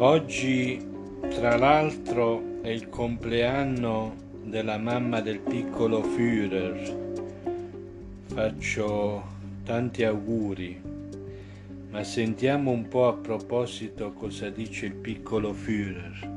[0.00, 0.80] Oggi,
[1.28, 7.16] tra l'altro, è il compleanno della mamma del piccolo Führer.
[8.26, 9.24] Faccio
[9.64, 10.80] tanti auguri,
[11.90, 16.30] ma sentiamo un po' a proposito cosa dice il piccolo Führer.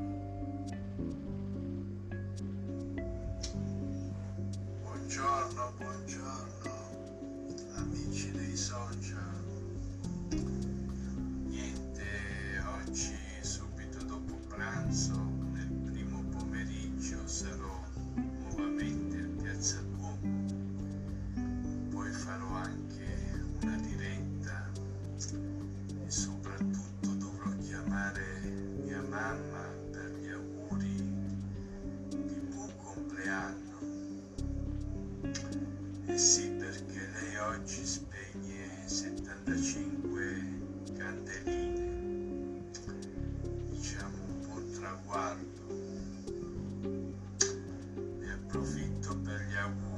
[4.82, 6.72] Buongiorno, buongiorno,
[7.76, 9.41] amici dei social.
[22.32, 23.04] Farò anche
[23.62, 24.72] una diretta
[26.06, 28.24] e soprattutto dovrò chiamare
[28.86, 30.96] mia mamma per gli auguri
[32.08, 33.80] di buon compleanno.
[36.06, 40.60] Eh sì, perché lei oggi spegne 75
[40.98, 42.64] candeline,
[43.72, 45.68] diciamo un buon traguardo.
[48.20, 49.91] Ne approfitto per gli auguri.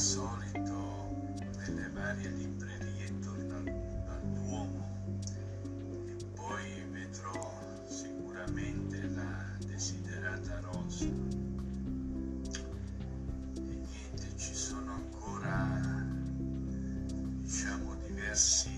[0.00, 1.10] Solito
[1.58, 3.68] nelle varie librerie intorno al,
[4.08, 4.88] al Duomo
[6.06, 11.04] e poi vedrò sicuramente la desiderata rosa.
[11.04, 11.10] E
[13.58, 16.02] niente, ci sono ancora,
[17.42, 18.69] diciamo, diversi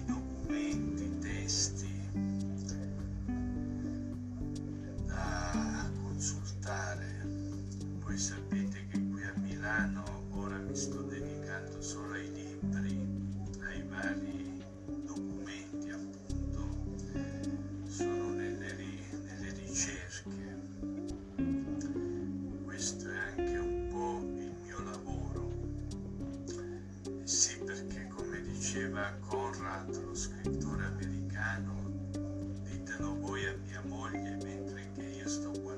[28.92, 32.10] diceva Conrad, lo scrittore americano,
[32.62, 35.71] ditelo voi a mia moglie mentre che io sto guardando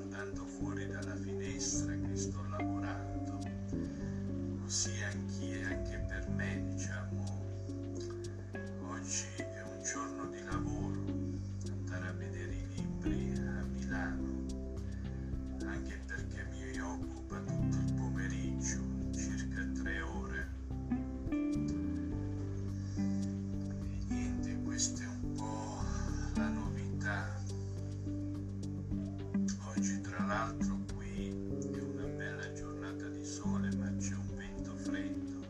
[30.44, 31.28] L'altro qui
[31.72, 35.41] è una bella giornata di sole, ma c'è un vento freddo.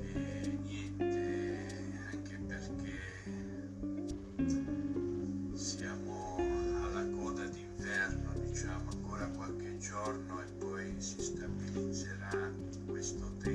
[0.00, 1.74] E niente,
[2.12, 3.00] anche perché
[5.54, 6.36] siamo
[6.84, 12.48] alla coda d'inverno, diciamo ancora qualche giorno e poi si stabilizzerà
[12.86, 13.51] questo tempo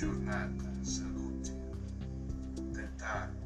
[0.00, 1.52] giornata, salute,
[2.72, 3.39] dentate.